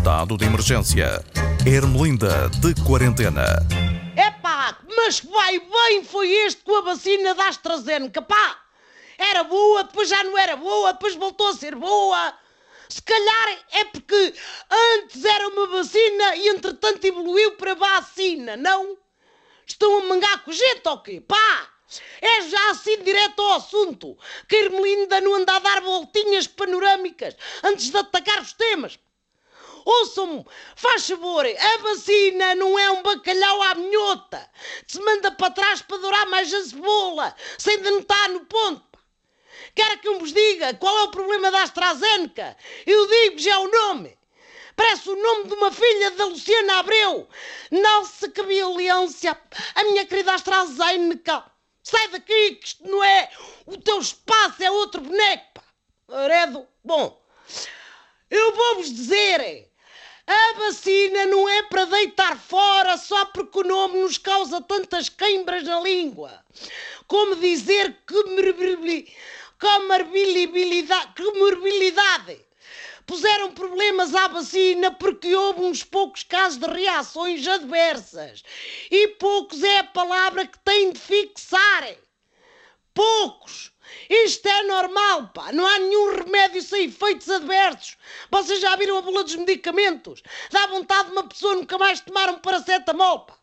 Estado 0.00 0.38
de 0.38 0.46
emergência. 0.46 1.22
Ermelinda 1.66 2.48
de 2.48 2.74
quarentena. 2.86 3.44
Epá, 4.16 4.74
mas 4.96 5.20
vai 5.20 5.58
bem 5.58 6.02
foi 6.04 6.30
este 6.46 6.62
com 6.62 6.74
a 6.76 6.80
vacina 6.80 7.34
da 7.34 7.48
AstraZeneca, 7.48 8.22
pá! 8.22 8.62
Era 9.18 9.44
boa, 9.44 9.84
depois 9.84 10.08
já 10.08 10.24
não 10.24 10.38
era 10.38 10.56
boa, 10.56 10.94
depois 10.94 11.14
voltou 11.16 11.48
a 11.48 11.52
ser 11.52 11.74
boa. 11.74 12.32
Se 12.88 13.02
calhar 13.02 13.58
é 13.72 13.84
porque 13.84 14.34
antes 14.70 15.22
era 15.22 15.48
uma 15.48 15.66
vacina 15.66 16.34
e 16.36 16.48
entretanto 16.48 17.04
evoluiu 17.04 17.56
para 17.56 17.74
vacina, 17.74 18.56
não? 18.56 18.96
Estão 19.66 19.98
a 19.98 20.04
mangar 20.06 20.42
com 20.44 20.50
gente 20.50 20.80
ou 20.86 21.02
quê? 21.02 21.20
Pá! 21.20 21.68
É 22.22 22.40
já 22.48 22.70
assim 22.70 23.02
direto 23.02 23.42
ao 23.42 23.56
assunto, 23.56 24.16
que 24.48 24.56
a 24.56 24.64
Ermelinda 24.64 25.20
não 25.20 25.34
anda 25.34 25.56
a 25.56 25.58
dar 25.58 25.82
voltinhas 25.82 26.46
panorâmicas 26.46 27.36
antes 27.62 27.90
de 27.90 27.98
atacar 27.98 28.40
os 28.40 28.54
temas. 28.54 28.98
Ouçam-me, 29.84 30.44
faz 30.76 31.06
favor, 31.06 31.44
a 31.46 31.78
vacina 31.78 32.54
não 32.54 32.78
é 32.78 32.90
um 32.90 33.02
bacalhau 33.02 33.62
à 33.62 33.74
minhota. 33.74 34.50
Se 34.86 35.00
manda 35.00 35.30
para 35.32 35.52
trás 35.52 35.82
para 35.82 35.98
dourar 35.98 36.26
mais 36.26 36.52
a 36.52 36.64
cebola, 36.64 37.34
sem 37.58 37.80
de 37.80 37.90
não 37.90 38.00
estar 38.00 38.28
no 38.28 38.44
ponto. 38.46 38.82
pá. 38.92 38.98
Quer 39.74 40.00
que 40.00 40.08
eu 40.08 40.18
vos 40.18 40.32
diga 40.32 40.74
qual 40.74 40.98
é 40.98 41.02
o 41.04 41.10
problema 41.10 41.50
da 41.50 41.62
AstraZeneca? 41.62 42.56
Eu 42.86 43.06
digo 43.06 43.38
já 43.38 43.58
o 43.58 43.70
nome. 43.70 44.18
Parece 44.76 45.10
o 45.10 45.16
nome 45.16 45.44
de 45.48 45.54
uma 45.54 45.70
filha 45.70 46.10
da 46.12 46.24
Luciana 46.24 46.78
Abreu. 46.78 47.28
Nossa, 47.70 48.28
que 48.30 48.42
violência! 48.42 49.38
A 49.74 49.84
minha 49.84 50.06
querida 50.06 50.34
AstraZeneca! 50.34 51.44
Sai 51.82 52.08
daqui, 52.08 52.54
que 52.56 52.66
isto 52.66 52.88
não 52.88 53.02
é 53.02 53.30
o 53.66 53.76
teu 53.78 54.00
espaço, 54.00 54.62
é 54.62 54.70
outro 54.70 55.00
boneco, 55.00 55.44
pá! 55.54 55.62
Aredo, 56.24 56.66
bom, 56.84 57.20
eu 58.30 58.52
vou-vos 58.54 58.92
dizer, 58.92 59.69
a 60.32 60.52
vacina 60.52 61.26
não 61.26 61.48
é 61.48 61.64
para 61.64 61.86
deitar 61.86 62.38
fora 62.38 62.96
só 62.96 63.24
porque 63.26 63.58
o 63.58 63.64
nome 63.64 63.98
nos 63.98 64.16
causa 64.16 64.60
tantas 64.60 65.08
queimbras 65.08 65.64
na 65.64 65.80
língua. 65.80 66.44
Como 67.08 67.34
dizer 67.34 67.96
que 68.06 68.22
morbilidade, 69.80 71.12
que 71.14 71.32
morbilidade. 71.32 72.40
Puseram 73.06 73.50
problemas 73.50 74.14
à 74.14 74.28
vacina 74.28 74.92
porque 74.92 75.34
houve 75.34 75.62
uns 75.62 75.82
poucos 75.82 76.22
casos 76.22 76.60
de 76.60 76.66
reações 76.66 77.44
adversas. 77.48 78.44
E 78.88 79.08
poucos 79.08 79.64
é 79.64 79.78
a 79.78 79.84
palavra 79.84 80.46
que 80.46 80.58
têm 80.60 80.92
de 80.92 81.00
fixar. 81.00 81.88
Poucos. 82.94 83.72
Isto 84.30 84.46
é 84.46 84.62
normal, 84.62 85.28
pá. 85.34 85.50
Não 85.50 85.66
há 85.66 85.76
nenhum 85.80 86.14
remédio 86.14 86.62
sem 86.62 86.84
efeitos 86.84 87.28
adversos. 87.28 87.96
Vocês 88.30 88.60
já 88.60 88.76
viram 88.76 88.96
a 88.96 89.02
bula 89.02 89.24
dos 89.24 89.34
medicamentos? 89.34 90.22
Dá 90.52 90.68
vontade 90.68 91.06
de 91.06 91.12
uma 91.16 91.26
pessoa 91.26 91.56
nunca 91.56 91.76
mais 91.76 91.98
tomar 91.98 92.30
um 92.30 92.38
paracetamol, 92.38 93.26
pá. 93.26 93.36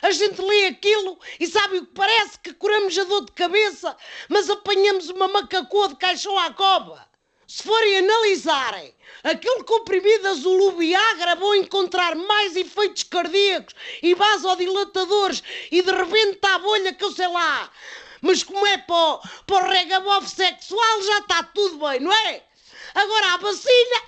A 0.00 0.10
gente 0.12 0.40
lê 0.40 0.68
aquilo 0.68 1.18
e 1.38 1.46
sabe 1.46 1.76
o 1.76 1.84
que 1.84 1.92
parece? 1.92 2.38
Que 2.38 2.54
curamos 2.54 2.98
a 2.98 3.04
dor 3.04 3.26
de 3.26 3.32
cabeça, 3.32 3.94
mas 4.30 4.48
apanhamos 4.48 5.10
uma 5.10 5.28
macacoa 5.28 5.88
de 5.88 5.96
caixão 5.96 6.38
à 6.38 6.54
cova. 6.54 7.06
Se 7.46 7.62
forem 7.62 7.98
analisarem, 7.98 8.94
aquele 9.22 9.62
comprimido 9.64 10.28
azul 10.28 10.72
Viagra 10.72 11.36
vão 11.36 11.54
encontrar 11.54 12.16
mais 12.16 12.56
efeitos 12.56 13.02
cardíacos 13.02 13.74
e 14.02 14.14
vasodilatadores 14.14 15.42
e 15.70 15.82
de 15.82 15.92
repente 15.92 16.36
está 16.36 16.54
a 16.54 16.60
bolha 16.60 16.94
que 16.94 17.04
eu 17.04 17.12
sei 17.12 17.28
lá. 17.28 17.70
Mas 18.24 18.42
como 18.42 18.66
é 18.66 18.78
para 18.78 18.96
o, 18.96 19.20
para 19.46 20.18
o 20.18 20.26
sexual 20.26 21.02
já 21.02 21.18
está 21.18 21.42
tudo 21.42 21.76
bem, 21.86 22.00
não 22.00 22.10
é? 22.10 22.42
Agora 22.94 23.34
a 23.34 23.36
vacina, 23.36 24.02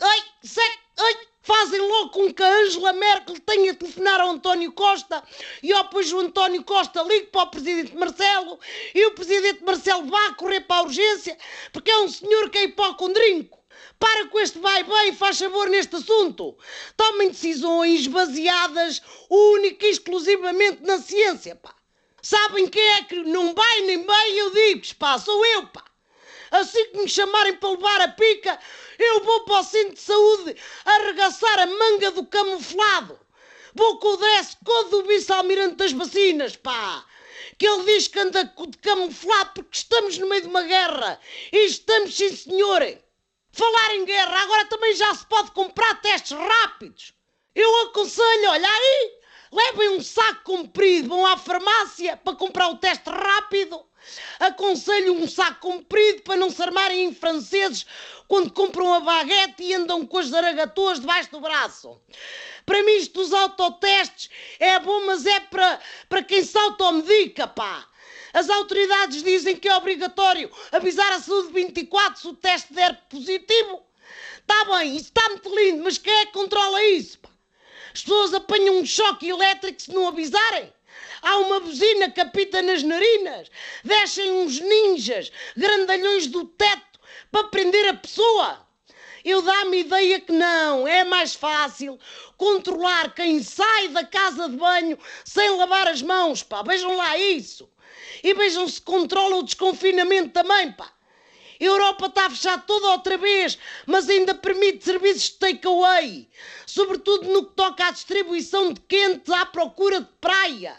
ai, 0.00 0.22
sei, 0.42 0.68
ai, 0.98 1.16
fazem 1.42 1.80
logo 1.80 2.10
com 2.10 2.34
que 2.34 2.42
a 2.42 2.58
Angela 2.58 2.92
Merkel 2.92 3.38
tenha 3.46 3.70
a 3.70 3.74
telefonar 3.76 4.20
ao 4.20 4.30
António 4.30 4.72
Costa 4.72 5.22
e 5.62 5.72
depois 5.72 6.12
o 6.12 6.18
António 6.18 6.64
Costa 6.64 7.04
ligue 7.04 7.26
para 7.26 7.42
o 7.42 7.50
Presidente 7.50 7.94
Marcelo 7.94 8.58
e 8.92 9.06
o 9.06 9.14
Presidente 9.14 9.62
Marcelo 9.62 10.06
vá 10.06 10.34
correr 10.34 10.62
para 10.62 10.80
a 10.80 10.82
urgência 10.82 11.38
porque 11.72 11.92
é 11.92 11.98
um 11.98 12.08
senhor 12.08 12.50
que 12.50 12.58
é 12.58 12.64
hipocondrinco. 12.64 13.62
Para 13.96 14.26
com 14.26 14.40
este 14.40 14.58
vai 14.58 14.82
bem, 14.82 15.14
faz 15.14 15.38
favor 15.38 15.68
neste 15.68 15.94
assunto. 15.94 16.58
Tomem 16.96 17.30
decisões 17.30 18.08
baseadas 18.08 19.00
única 19.30 19.86
e 19.86 19.90
exclusivamente 19.90 20.82
na 20.82 20.98
ciência, 20.98 21.54
pá. 21.54 21.72
Sabem 22.22 22.68
quem 22.68 22.82
é 22.82 23.02
que 23.02 23.16
não 23.24 23.52
vai 23.52 23.80
nem 23.80 24.06
bem, 24.06 24.38
eu 24.38 24.50
digo, 24.50 24.94
pá, 24.94 25.18
sou 25.18 25.44
eu, 25.44 25.66
pá. 25.66 25.84
Assim 26.52 26.84
que 26.90 26.98
me 26.98 27.08
chamarem 27.08 27.56
para 27.56 27.70
levar 27.70 28.00
a 28.02 28.08
pica, 28.08 28.58
eu 28.98 29.24
vou 29.24 29.40
para 29.44 29.60
o 29.60 29.64
centro 29.64 29.94
de 29.94 30.00
saúde 30.00 30.56
arregaçar 30.84 31.58
a 31.58 31.66
manga 31.66 32.12
do 32.12 32.24
camuflado. 32.26 33.18
Vou 33.74 33.98
com 33.98 34.08
o 34.08 34.16
dress 34.18 34.56
code 34.64 34.90
do 34.90 35.02
vice-almirante 35.04 35.76
das 35.76 35.92
vacinas, 35.92 36.54
pá. 36.54 37.04
Que 37.58 37.66
ele 37.66 37.84
diz 37.84 38.06
que 38.06 38.20
anda 38.20 38.44
de 38.44 38.78
camuflado 38.78 39.50
porque 39.54 39.78
estamos 39.78 40.16
no 40.18 40.28
meio 40.28 40.42
de 40.42 40.48
uma 40.48 40.62
guerra. 40.62 41.18
E 41.50 41.66
estamos, 41.66 42.14
sim, 42.14 42.36
senhor. 42.36 42.82
Falar 43.50 43.94
em 43.96 44.04
guerra, 44.04 44.42
agora 44.42 44.64
também 44.66 44.94
já 44.94 45.12
se 45.14 45.26
pode 45.26 45.50
comprar 45.50 46.00
testes 46.00 46.32
rápidos. 46.36 47.14
Eu 47.54 47.82
aconselho, 47.82 48.50
olha 48.50 48.68
aí, 48.68 49.12
levem 49.52 49.90
um 49.90 50.02
saco 50.02 50.42
comprido, 50.44 51.10
vão 51.10 51.26
à 51.26 51.36
farmácia 51.36 52.16
para 52.16 52.36
comprar 52.36 52.68
o 52.68 52.78
teste 52.78 53.08
rápido. 53.08 53.78
Aconselho 54.40 55.14
um 55.14 55.28
saco 55.28 55.60
comprido 55.60 56.22
para 56.22 56.36
não 56.36 56.50
se 56.50 56.60
armarem 56.60 57.04
em 57.04 57.14
franceses 57.14 57.86
quando 58.26 58.50
compram 58.50 58.94
a 58.94 59.00
baguete 59.00 59.62
e 59.62 59.74
andam 59.74 60.04
com 60.06 60.18
as 60.18 60.28
zaragatoas 60.28 60.98
debaixo 60.98 61.30
do 61.30 61.40
braço. 61.40 62.00
Para 62.64 62.82
mim, 62.82 62.96
isto 62.96 63.20
dos 63.20 63.32
autotestes 63.32 64.30
é 64.58 64.78
bom, 64.80 65.06
mas 65.06 65.26
é 65.26 65.38
para, 65.40 65.78
para 66.08 66.22
quem 66.22 66.42
se 66.42 66.56
automedica, 66.58 67.46
pá. 67.46 67.86
As 68.32 68.48
autoridades 68.48 69.22
dizem 69.22 69.54
que 69.54 69.68
é 69.68 69.76
obrigatório 69.76 70.50
avisar 70.72 71.12
a 71.12 71.20
saúde 71.20 71.52
24 71.52 72.20
se 72.20 72.28
o 72.28 72.34
teste 72.34 72.72
der 72.72 72.94
positivo. 73.10 73.82
Está 74.38 74.64
bem, 74.64 74.96
isso 74.96 75.06
está 75.06 75.28
muito 75.28 75.54
lindo, 75.54 75.84
mas 75.84 75.98
quem 75.98 76.12
é 76.12 76.26
que 76.26 76.32
controla 76.32 76.82
isso? 76.84 77.18
Pá? 77.18 77.31
As 77.94 78.02
pessoas 78.02 78.34
apanham 78.34 78.78
um 78.78 78.86
choque 78.86 79.28
elétrico 79.28 79.82
se 79.82 79.92
não 79.92 80.08
avisarem. 80.08 80.72
Há 81.20 81.38
uma 81.38 81.60
buzina 81.60 82.10
que 82.10 82.20
apita 82.20 82.62
nas 82.62 82.82
narinas. 82.82 83.48
Descem 83.84 84.30
uns 84.32 84.58
ninjas, 84.60 85.30
grandalhões 85.56 86.26
do 86.26 86.44
teto, 86.44 87.00
para 87.30 87.48
prender 87.48 87.88
a 87.88 87.94
pessoa. 87.94 88.66
Eu 89.24 89.40
dá-me 89.40 89.80
ideia 89.80 90.20
que 90.20 90.32
não. 90.32 90.86
É 90.86 91.04
mais 91.04 91.34
fácil 91.34 91.98
controlar 92.36 93.14
quem 93.14 93.42
sai 93.42 93.88
da 93.88 94.04
casa 94.04 94.48
de 94.48 94.56
banho 94.56 94.98
sem 95.24 95.50
lavar 95.50 95.86
as 95.86 96.02
mãos, 96.02 96.42
pá. 96.42 96.62
Vejam 96.62 96.96
lá 96.96 97.16
isso. 97.16 97.68
E 98.22 98.34
vejam 98.34 98.66
se 98.68 98.80
controla 98.80 99.36
o 99.36 99.42
desconfinamento 99.44 100.30
também, 100.30 100.72
pá. 100.72 100.90
A 101.62 101.64
Europa 101.64 102.06
está 102.06 102.26
a 102.26 102.30
fechar 102.30 102.66
toda 102.66 102.90
outra 102.90 103.16
vez, 103.16 103.56
mas 103.86 104.08
ainda 104.08 104.34
permite 104.34 104.84
serviços 104.84 105.30
de 105.30 105.34
takeaway, 105.34 106.28
sobretudo 106.66 107.28
no 107.28 107.46
que 107.46 107.54
toca 107.54 107.86
à 107.86 107.92
distribuição 107.92 108.72
de 108.72 108.80
quentes 108.80 109.32
à 109.32 109.46
procura 109.46 110.00
de 110.00 110.08
praia. 110.20 110.76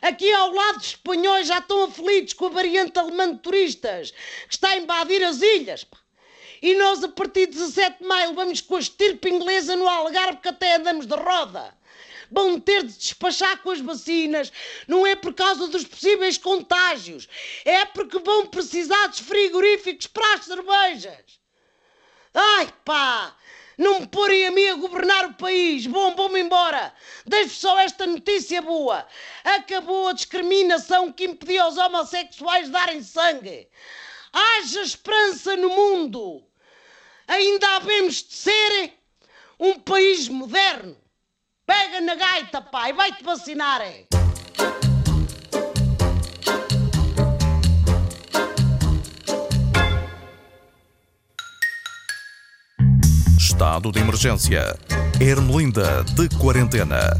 Aqui 0.00 0.32
ao 0.32 0.52
lado 0.52 0.78
dos 0.78 0.86
espanhóis 0.86 1.48
já 1.48 1.58
estão 1.58 1.82
aflitos 1.82 2.32
com 2.32 2.46
a 2.46 2.50
variante 2.50 2.96
alemã 2.96 3.32
de 3.32 3.40
turistas, 3.40 4.12
que 4.46 4.54
está 4.54 4.70
a 4.70 4.76
invadir 4.76 5.24
as 5.24 5.42
ilhas. 5.42 5.84
E 6.62 6.76
nós, 6.76 7.02
a 7.02 7.08
partir 7.08 7.46
de 7.46 7.54
17 7.54 7.98
de 7.98 8.06
maio, 8.06 8.34
vamos 8.34 8.60
com 8.60 8.76
a 8.76 8.80
estirpe 8.80 9.28
inglesa 9.28 9.74
no 9.74 9.88
Algarve, 9.88 10.38
que 10.40 10.48
até 10.48 10.76
andamos 10.76 11.06
de 11.06 11.16
roda. 11.16 11.76
Vão 12.34 12.58
ter 12.58 12.82
de 12.82 12.98
despachar 12.98 13.62
com 13.62 13.70
as 13.70 13.80
vacinas. 13.80 14.52
Não 14.88 15.06
é 15.06 15.14
por 15.14 15.32
causa 15.32 15.68
dos 15.68 15.84
possíveis 15.84 16.36
contágios. 16.36 17.28
É 17.64 17.84
porque 17.84 18.18
vão 18.18 18.46
precisar 18.46 19.06
dos 19.06 19.20
frigoríficos 19.20 20.08
para 20.08 20.34
as 20.34 20.44
cervejas. 20.44 21.40
Ai, 22.34 22.72
pá! 22.84 23.36
Não 23.76 24.00
me 24.00 24.06
porem 24.06 24.46
a 24.46 24.50
mim 24.50 24.66
a 24.66 24.74
governar 24.76 25.26
o 25.26 25.34
país. 25.34 25.86
Bom, 25.86 26.14
vou-me 26.14 26.40
embora. 26.40 26.92
Deixo 27.26 27.54
só 27.56 27.78
esta 27.78 28.06
notícia 28.06 28.62
boa. 28.62 29.06
Acabou 29.42 30.08
a 30.08 30.12
discriminação 30.12 31.12
que 31.12 31.24
impedia 31.24 31.62
aos 31.62 31.76
homossexuais 31.76 32.68
darem 32.68 33.02
sangue. 33.02 33.68
Haja 34.32 34.82
esperança 34.82 35.56
no 35.56 35.68
mundo. 35.68 36.44
Ainda 37.26 37.76
havemos 37.76 38.22
de 38.22 38.34
ser 38.34 38.92
um 39.58 39.78
país 39.78 40.28
moderno. 40.28 41.03
Pega 41.94 42.06
na 42.06 42.14
gaita, 42.16 42.60
pai, 42.60 42.92
vai-te 42.92 43.22
vacinar. 43.22 43.80
É. 43.80 44.04
Estado 53.38 53.92
de 53.92 54.00
emergência. 54.00 54.76
Ermelinda 55.20 56.02
de 56.02 56.28
quarentena. 56.36 57.12